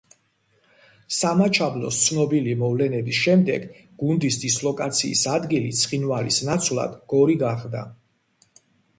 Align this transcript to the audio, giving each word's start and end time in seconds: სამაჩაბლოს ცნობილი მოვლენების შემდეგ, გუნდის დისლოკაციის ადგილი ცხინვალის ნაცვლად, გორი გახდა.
სამაჩაბლოს 1.15 1.97
ცნობილი 2.05 2.55
მოვლენების 2.61 3.19
შემდეგ, 3.25 3.67
გუნდის 4.03 4.39
დისლოკაციის 4.45 5.21
ადგილი 5.33 5.69
ცხინვალის 5.81 6.41
ნაცვლად, 6.49 6.97
გორი 7.13 7.37
გახდა. 7.45 7.83